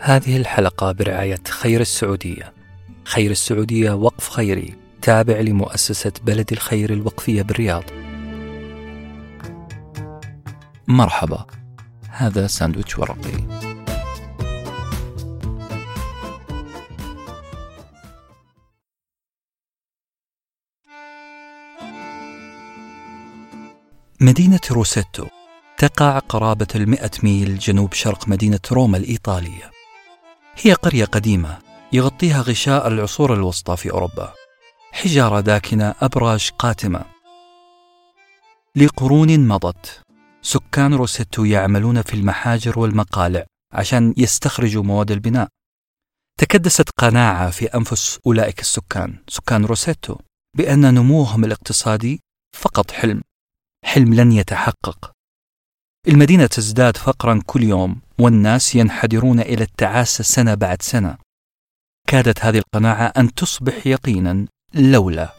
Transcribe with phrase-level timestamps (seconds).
[0.00, 2.52] هذه الحلقة برعاية خير السعودية.
[3.04, 7.84] خير السعودية وقف خيري تابع لمؤسسة بلد الخير الوقفية بالرياض.
[10.88, 11.46] مرحبا.
[12.10, 13.66] هذا ساندويتش ورقي.
[24.20, 25.26] مدينة روسيتو
[25.78, 29.75] تقع قرابة المئة ميل جنوب شرق مدينة روما الإيطالية
[30.58, 31.58] هي قرية قديمة
[31.92, 34.34] يغطيها غشاء العصور الوسطى في أوروبا.
[34.92, 37.04] حجارة داكنة أبراج قاتمة.
[38.76, 40.02] لقرون مضت
[40.42, 45.48] سكان روسيتو يعملون في المحاجر والمقالع عشان يستخرجوا مواد البناء.
[46.38, 50.16] تكدست قناعة في أنفس أولئك السكان سكان روسيتو
[50.56, 52.20] بأن نموهم الاقتصادي
[52.56, 53.22] فقط حلم
[53.84, 55.15] حلم لن يتحقق.
[56.08, 61.16] المدينة تزداد فقرا كل يوم والناس ينحدرون إلى التعاسة سنة بعد سنة.
[62.06, 65.34] كادت هذه القناعة أن تصبح يقينا لولا.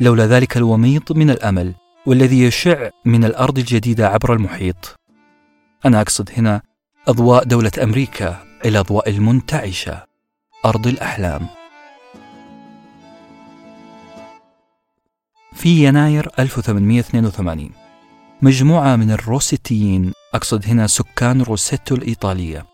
[0.00, 1.74] لولا ذلك الوميض من الأمل
[2.06, 4.94] والذي يشع من الأرض الجديدة عبر المحيط.
[5.84, 6.62] أنا أقصد هنا
[7.08, 10.04] أضواء دولة أمريكا الأضواء المنتعشة.
[10.64, 11.46] أرض الأحلام.
[15.52, 17.79] في يناير 1882
[18.42, 22.66] مجموعة من الروسيتيين أقصد هنا سكان روسيتو الإيطالية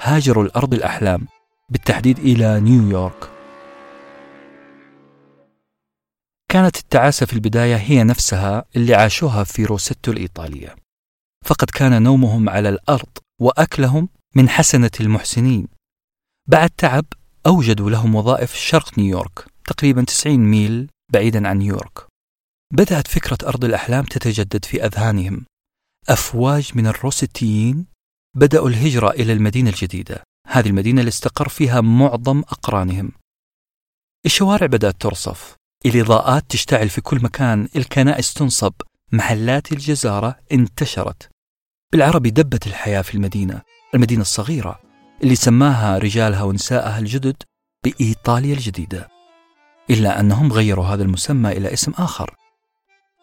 [0.00, 1.26] هاجروا الأرض الأحلام
[1.68, 3.30] بالتحديد إلى نيويورك.
[6.48, 10.76] كانت التعاسة في البداية هي نفسها اللي عاشوها في روسيتو الإيطالية.
[11.44, 15.68] فقد كان نومهم على الأرض وأكلهم من حسنة المحسنين.
[16.48, 17.04] بعد تعب
[17.46, 22.05] أوجدوا لهم وظائف شرق نيويورك تقريبا 90 ميل بعيدا عن نيويورك.
[22.72, 25.44] بدأت فكرة أرض الأحلام تتجدد في أذهانهم.
[26.08, 27.86] أفواج من الروسيتيين
[28.36, 30.22] بدأوا الهجرة إلى المدينة الجديدة.
[30.46, 33.12] هذه المدينة اللي استقر فيها معظم أقرانهم.
[34.26, 35.54] الشوارع بدأت ترصف.
[35.86, 37.68] الإضاءات تشتعل في كل مكان.
[37.76, 38.72] الكنائس تنصب.
[39.12, 41.30] محلات الجزارة انتشرت.
[41.92, 43.62] بالعربي دبت الحياة في المدينة.
[43.94, 44.80] المدينة الصغيرة
[45.22, 47.36] اللي سماها رجالها ونسائها الجدد
[47.84, 49.08] بإيطاليا الجديدة.
[49.90, 52.34] إلا أنهم غيروا هذا المسمى إلى اسم آخر.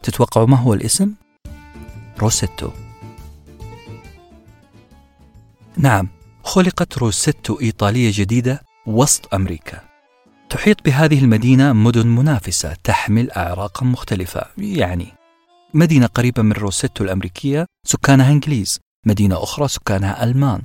[0.03, 1.13] تتوقعوا ما هو الاسم؟
[2.19, 2.69] روسيتو
[5.77, 6.09] نعم
[6.43, 9.81] خلقت روسيتو إيطالية جديدة وسط أمريكا.
[10.49, 14.45] تحيط بهذه المدينة مدن منافسة تحمل أعراقا مختلفة.
[14.57, 15.07] يعني
[15.73, 20.61] مدينة قريبة من روسيتو الأمريكية سكانها إنجليز مدينة أخرى سكانها ألمان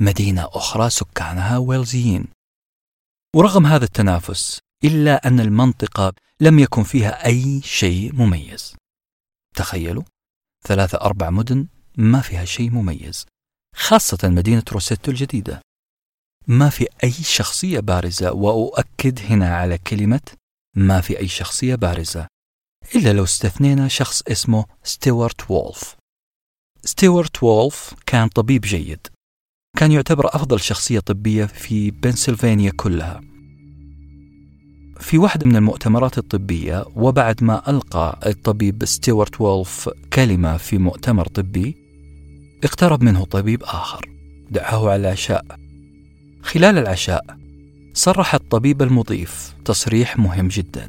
[0.00, 2.26] مدينة أخرى سكانها ويلزيين.
[3.36, 8.76] ورغم هذا التنافس إلا أن المنطقة لم يكن فيها أي شيء مميز.
[9.54, 10.02] تخيلوا
[10.64, 11.66] ثلاثة أربع مدن
[11.96, 13.26] ما فيها شيء مميز
[13.76, 15.60] خاصة مدينة روسيتو الجديدة.
[16.46, 20.20] ما في أي شخصية بارزة وأؤكد هنا على كلمة
[20.76, 22.26] ما في أي شخصية بارزة
[22.94, 25.96] إلا لو استثنينا شخص اسمه ستيوارت وولف.
[26.84, 29.06] ستيوارت وولف كان طبيب جيد.
[29.76, 33.35] كان يعتبر أفضل شخصية طبية في بنسلفانيا كلها.
[35.00, 41.76] في واحدة من المؤتمرات الطبية وبعد ما ألقى الطبيب ستيوارت وولف كلمة في مؤتمر طبي
[42.64, 44.10] اقترب منه طبيب آخر
[44.50, 45.44] دعاه على العشاء
[46.42, 47.36] خلال العشاء
[47.92, 50.88] صرح الطبيب المضيف تصريح مهم جدا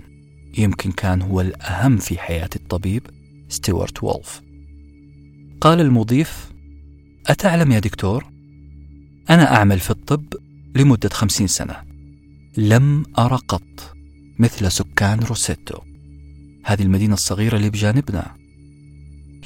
[0.58, 3.04] يمكن كان هو الأهم في حياة الطبيب
[3.50, 4.42] ستيوارت وولف.
[5.62, 6.52] قال المضيف
[7.28, 8.26] أتعلم يا دكتور؟
[9.30, 10.26] أنا أعمل في الطب
[10.76, 11.76] لمدة خمسين سنة.
[12.58, 13.97] لم أرى قط.
[14.40, 15.80] مثل سكان روسيتو.
[16.66, 18.36] هذه المدينة الصغيرة اللي بجانبنا.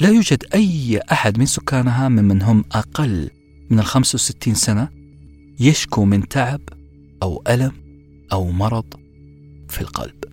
[0.02, 3.30] لا يوجد أي أحد من سكانها ممن هم أقل
[3.70, 4.90] من الخمس وستين سنة
[5.60, 6.62] يشكو من تعب
[7.24, 7.72] أو ألم
[8.32, 8.94] أو مرض
[9.70, 10.24] في القلب.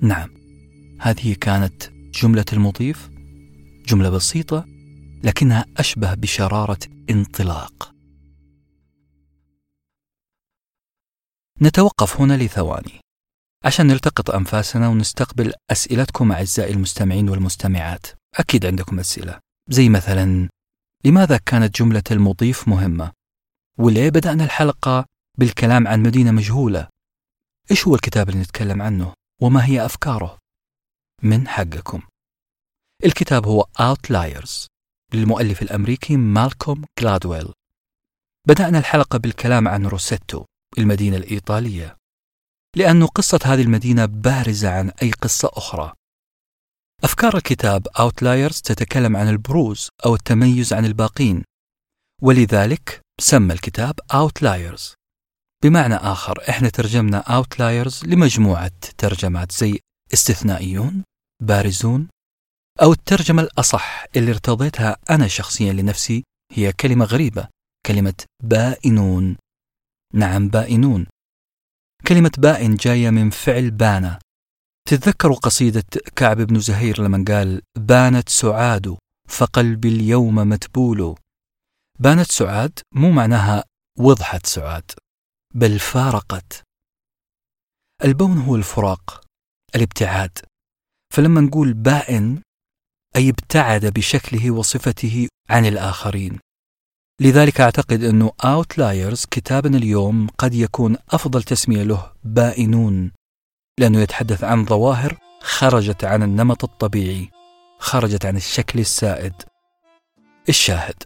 [0.00, 0.30] نعم
[1.00, 1.82] هذه كانت
[2.14, 3.10] جملة المضيف
[3.88, 4.66] جملة بسيطة
[5.24, 6.78] لكنها أشبه بشرارة
[7.10, 7.95] انطلاق.
[11.62, 13.00] نتوقف هنا لثواني
[13.64, 20.48] عشان نلتقط أنفاسنا ونستقبل أسئلتكم أعزائي المستمعين والمستمعات أكيد عندكم أسئلة زي مثلا
[21.04, 23.12] لماذا كانت جملة المضيف مهمة؟
[23.78, 25.04] وليه بدأنا الحلقة
[25.38, 26.88] بالكلام عن مدينة مجهولة؟
[27.70, 30.38] إيش هو الكتاب اللي نتكلم عنه؟ وما هي أفكاره؟
[31.22, 32.02] من حقكم
[33.04, 34.66] الكتاب هو Outliers
[35.14, 37.52] للمؤلف الأمريكي مالكوم جلادويل
[38.48, 40.44] بدأنا الحلقة بالكلام عن روسيتو
[40.78, 41.96] المدينة الإيطالية.
[42.76, 45.92] لأن قصة هذه المدينة بارزة عن أي قصة أخرى.
[47.04, 51.44] أفكار الكتاب Outliers تتكلم عن البروز أو التميز عن الباقين.
[52.22, 54.94] ولذلك سمى الكتاب Outliers.
[55.64, 59.80] بمعنى آخر إحنا ترجمنا Outliers لمجموعة ترجمات زي
[60.14, 61.04] استثنائيون
[61.42, 62.08] بارزون
[62.82, 67.48] أو الترجمة الأصح اللي ارتضيتها أنا شخصيا لنفسي هي كلمة غريبة
[67.86, 69.36] كلمة بائنون.
[70.14, 71.06] نعم بائنون.
[72.08, 74.18] كلمة بائن جاية من فعل بان
[74.88, 75.84] تتذكروا قصيدة
[76.16, 78.96] كعب بن زهير لما قال بانت سعاد
[79.28, 81.14] فقلبي اليوم متبول.
[81.98, 83.64] بانت سعاد مو معناها
[83.98, 84.90] وضحت سعاد
[85.54, 86.62] بل فارقت.
[88.04, 89.24] البون هو الفراق
[89.74, 90.38] الابتعاد.
[91.14, 92.42] فلما نقول بائن
[93.16, 96.38] أي ابتعد بشكله وصفته عن الآخرين.
[97.20, 103.12] لذلك أعتقد أنه Outliers كتابنا اليوم قد يكون أفضل تسمية له بائنون
[103.78, 107.30] لأنه يتحدث عن ظواهر خرجت عن النمط الطبيعي
[107.78, 109.32] خرجت عن الشكل السائد.
[110.48, 111.02] الشاهد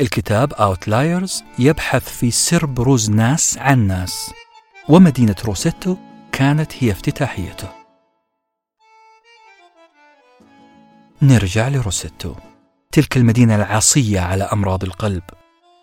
[0.00, 4.30] الكتاب Outliers يبحث في سر بروز ناس عن ناس
[4.88, 5.96] ومدينة روسيتو
[6.32, 7.68] كانت هي افتتاحيته.
[11.22, 12.34] نرجع لروسيتو
[12.92, 15.22] تلك المدينة العصية على أمراض القلب.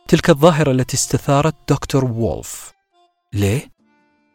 [0.10, 2.72] تلك الظاهرة التي استثارت دكتور وولف.
[3.34, 3.72] ليه؟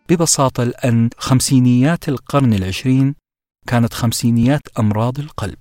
[0.09, 3.15] ببساطة لأن خمسينيات القرن العشرين
[3.67, 5.59] كانت خمسينيات أمراض القلب.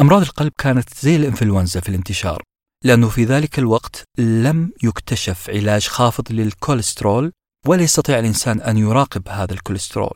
[0.00, 2.42] أمراض القلب كانت زي الإنفلونزا في الانتشار
[2.84, 7.32] لأنه في ذلك الوقت لم يكتشف علاج خافض للكوليسترول
[7.66, 10.14] ولا يستطيع الإنسان أن يراقب هذا الكوليسترول.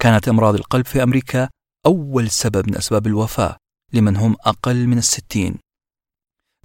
[0.00, 1.48] كانت أمراض القلب في أمريكا
[1.86, 3.56] أول سبب من أسباب الوفاة
[3.92, 5.58] لمن هم أقل من الستين.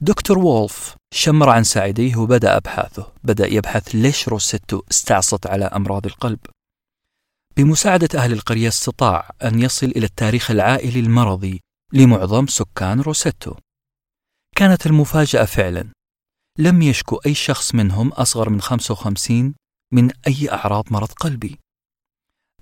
[0.01, 3.13] دكتور وولف شمر عن ساعديه وبدأ أبحاثه.
[3.23, 6.39] بدأ يبحث ليش روسيتو استعصت على أمراض القلب.
[7.57, 11.61] بمساعدة أهل القرية استطاع أن يصل إلى التاريخ العائلي المرضي
[11.93, 13.55] لمعظم سكان روسيتو.
[14.55, 15.91] كانت المفاجأة فعلا.
[16.59, 19.55] لم يشكو أي شخص منهم أصغر من 55
[19.93, 21.59] من أي أعراض مرض قلبي.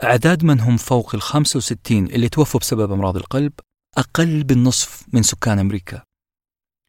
[0.04, 3.54] أعداد من هم فوق ال 65 اللي توفوا بسبب أمراض القلب
[3.98, 6.04] أقل بالنصف من سكان أمريكا.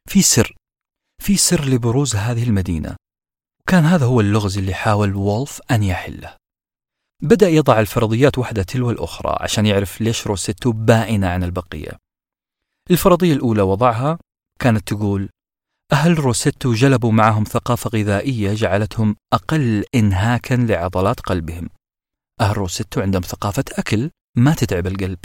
[0.09, 0.57] في سر
[1.23, 2.97] في سر لبروز هذه المدينة.
[3.69, 6.37] كان هذا هو اللغز اللي حاول وولف أن يحله.
[7.23, 11.99] بدأ يضع الفرضيات واحدة تلو الأخرى عشان يعرف ليش روسيتو بائنة عن البقية.
[12.91, 14.19] الفرضية الأولى وضعها
[14.61, 15.31] كانت تقول
[15.93, 21.69] أهل روسيتو جلبوا معهم ثقافة غذائية جعلتهم أقل إنهاكا لعضلات قلبهم.
[22.41, 25.19] أهل روسيتو عندهم ثقافة أكل ما تتعب القلب.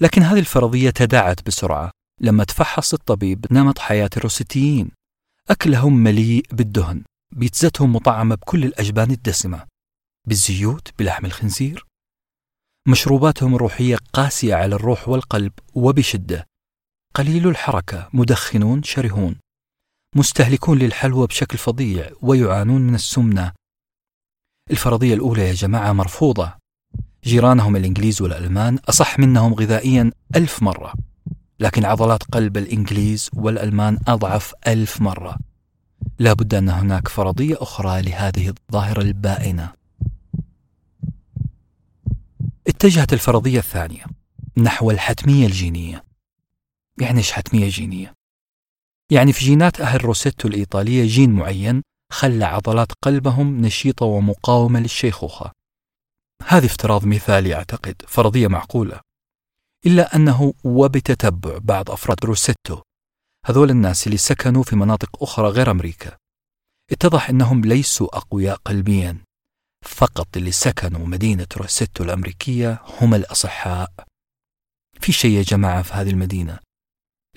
[0.00, 1.90] لكن هذه الفرضية تداعت بسرعة.
[2.20, 4.90] لما تفحص الطبيب نمط حياة الروسيتيين
[5.50, 7.04] أكلهم مليء بالدهن.
[7.32, 9.66] بيتزتهم مطعمة بكل الأجبان الدسمة.
[10.28, 11.86] بالزيوت بلحم الخنزير.
[12.88, 16.46] مشروباتهم الروحية قاسية على الروح والقلب وبشدة.
[17.14, 19.36] قليل الحركة مدخنون شرهون.
[20.16, 23.52] مستهلكون للحلوى بشكل فظيع ويعانون من السمنة.
[24.70, 26.54] الفرضية الأولى يا جماعة مرفوضة.
[27.24, 30.94] جيرانهم الإنجليز والألمان أصح منهم غذائيا ألف مرة.
[31.60, 35.38] لكن عضلات قلب الإنجليز والألمان أضعف ألف مرة.
[36.18, 39.72] لا بد أن هناك فرضية أخرى لهذه الظاهرة البائنة.
[42.66, 44.04] اتجهت الفرضية الثانية
[44.56, 46.04] نحو الحتمية الجينية.
[47.00, 48.14] يعني إيش حتمية جينية؟
[49.10, 55.52] يعني في جينات أهل روسيتو الإيطالية جين معين خلى عضلات قلبهم نشيطة ومقاومة للشيخوخة.
[56.46, 59.00] هذه افتراض مثالي أعتقد فرضية معقولة.
[59.86, 62.82] إلا أنه وبتتبع بعض أفراد روسيتو
[63.46, 66.16] هذول الناس اللي سكنوا في مناطق أخرى غير أمريكا.
[66.92, 69.18] اتضح أنهم ليسوا أقوياء قلبيا.
[69.84, 73.92] فقط اللي سكنوا مدينة روسيتو الأمريكية هم الأصحاء.
[75.00, 76.58] في شيء يا جماعة في هذه المدينة؟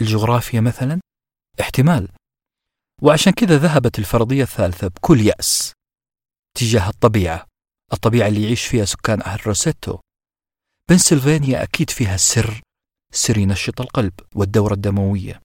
[0.02, 1.00] الجغرافيا مثلا؟
[1.62, 2.10] احتمال.
[3.02, 5.74] وعشان كذا ذهبت الفرضية الثالثة بكل يأس
[6.58, 7.46] تجاه الطبيعة
[7.94, 10.00] الطبيعة اللي يعيش فيها سكان أهل روسيتو
[10.90, 12.62] بنسلفانيا أكيد فيها سر
[13.14, 15.42] سر ينشط القلب والدورة الدموية.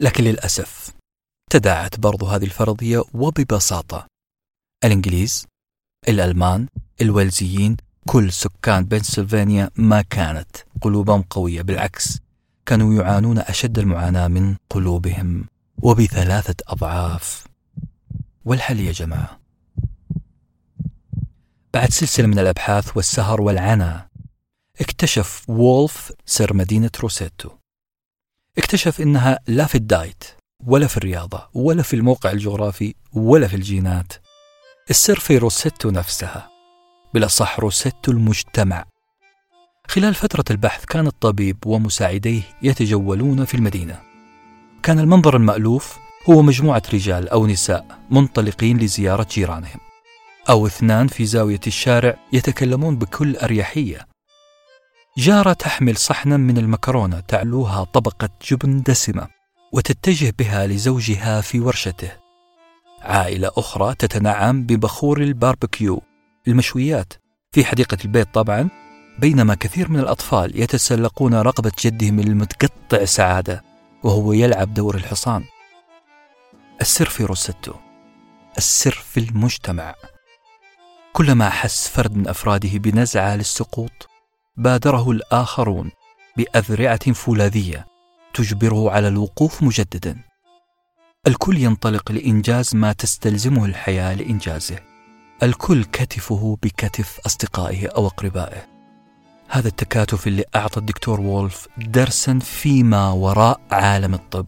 [0.00, 0.90] لكن للأسف
[1.50, 4.06] تداعت برضو هذه الفرضية وببساطة.
[4.84, 5.46] الإنجليز
[6.08, 6.66] الألمان
[7.00, 7.76] الويلزيين
[8.06, 12.18] كل سكان بنسلفانيا ما كانت قلوبهم قوية بالعكس
[12.66, 15.44] كانوا يعانون أشد المعاناة من قلوبهم
[15.82, 17.46] وبثلاثة أضعاف.
[18.44, 19.40] والحل يا جماعة؟
[21.74, 24.07] بعد سلسلة من الأبحاث والسهر والعناء
[24.80, 27.50] اكتشف وولف سر مدينة روسيتو.
[28.58, 30.24] اكتشف إنها لا في ال diet
[30.66, 34.12] ولا في الرياضة ولا في الموقع الجغرافي ولا في الجينات.
[34.90, 36.48] السر في روسيتو نفسها.
[37.14, 38.84] بالأصح روسيتو المجتمع.
[39.88, 44.00] خلال فترة البحث كان الطبيب ومساعديه يتجولون في المدينة.
[44.82, 45.98] كان المنظر المألوف
[46.30, 49.80] هو مجموعة رجال أو نساء منطلقين لزيارة جيرانهم.
[50.48, 54.07] أو اثنان في زاوية الشارع يتكلمون بكل أريحية
[55.18, 59.28] جارة تحمل صحنا من المكرونة تعلوها طبقة جبن دسمة
[59.72, 62.12] وتتجه بها لزوجها في ورشته.
[63.00, 66.02] عائلة أخرى تتنعم ببخور الباربكيو
[66.48, 67.12] المشويات
[67.52, 68.68] في حديقة البيت طبعا
[69.18, 73.64] بينما كثير من الأطفال يتسلقون رقبة جدهم المتقطع سعادة
[74.02, 75.44] وهو يلعب دور الحصان.
[76.80, 77.74] السر في روستو
[78.58, 79.94] السر في المجتمع.
[81.12, 84.17] كلما حس فرد من أفراده بنزعة للسقوط
[84.58, 85.90] بادره الآخرون
[86.36, 87.86] بأذرعة فولاذية
[88.34, 90.18] تجبره على الوقوف مجددا.
[91.26, 94.78] الكل ينطلق لإنجاز ما تستلزمه الحياة لإنجازه.
[95.42, 98.66] الكل كتفه بكتف أصدقائه أو أقربائه.
[99.48, 104.46] هذا التكاتف اللي أعطى الدكتور وولف درسا فيما وراء عالم الطب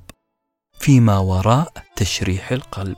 [0.79, 2.97] فيما وراء تشريح القلب.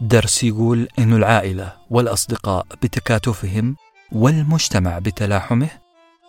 [0.00, 3.76] درس يقول أن العائلة والأصدقاء بتكاتفهم
[4.12, 5.68] والمجتمع بتلاحمه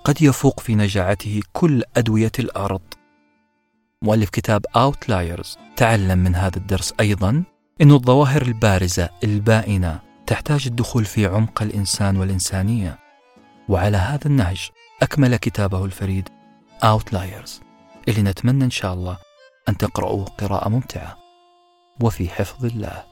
[0.03, 2.81] قد يفوق في نجاعته كل أدوية الأرض.
[4.01, 7.43] مؤلف كتاب Outliers تعلم من هذا الدرس أيضا
[7.81, 12.99] أن الظواهر البارزة البائنة تحتاج الدخول في عمق الإنسان والإنسانية.
[13.69, 14.69] وعلى هذا النهج
[15.01, 16.29] أكمل كتابه الفريد
[16.83, 17.51] Outliers
[18.07, 19.17] اللي نتمنى إن شاء الله
[19.69, 21.17] أن تقرأوه قراءة ممتعة.
[22.01, 23.10] وفي حفظ الله.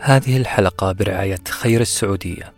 [0.00, 2.52] هذه الحلقة برعاية خير السعودية.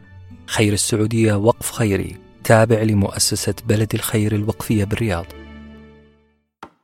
[0.47, 5.27] خير السعودية وقف خيري تابع لمؤسسة بلد الخير الوقفية بالرياض.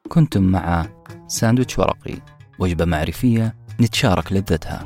[0.08, 0.86] كنتم مع
[1.28, 2.14] ساندويتش ورقي
[2.58, 4.84] وجبة معرفية نتشارك لذتها.